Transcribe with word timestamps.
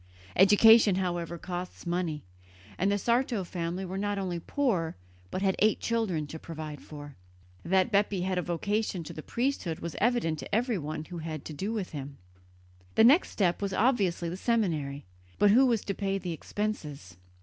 Education, 0.35 0.95
however, 0.95 1.37
costs 1.37 1.85
money; 1.85 2.23
and 2.79 2.91
the 2.91 2.97
Sarto 2.97 3.43
family 3.43 3.85
were 3.85 3.99
not 3.99 4.17
only 4.17 4.39
poor, 4.39 4.95
but 5.29 5.43
had 5.43 5.55
eight 5.59 5.79
children 5.79 6.25
to 6.25 6.39
provide 6.39 6.81
for. 6.81 7.15
That 7.63 7.91
Bepi 7.91 8.21
had 8.21 8.39
a 8.39 8.41
vocation 8.41 9.03
to 9.03 9.13
the 9.13 9.21
priesthood 9.21 9.79
was 9.79 9.95
evident 10.01 10.39
to 10.39 10.55
everyone 10.55 11.05
who 11.05 11.19
had 11.19 11.29
had 11.31 11.45
to 11.45 11.53
do 11.53 11.71
with 11.71 11.91
him. 11.91 12.17
The 12.95 13.03
next 13.03 13.29
step 13.29 13.61
was 13.61 13.73
obviously 13.73 14.27
the 14.27 14.37
seminary; 14.37 15.05
but 15.37 15.51
who 15.51 15.67
was 15.67 15.85
to 15.85 15.93
pay 15.93 16.17
the 16.17 16.31
expenses? 16.33 17.17